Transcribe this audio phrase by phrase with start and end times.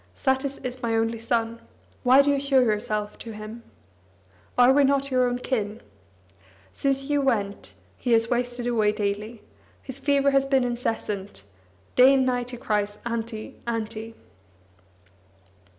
[0.15, 1.61] Satis is my only son.
[2.01, 3.61] Why do you show yourself to him?
[4.57, 5.79] Are we not your own kin?
[6.73, 9.43] Since you went, he has wasted away daily;
[9.83, 11.43] his fever has been incessant;
[11.95, 14.15] day and night he cries: 'Auntie, Auntie.'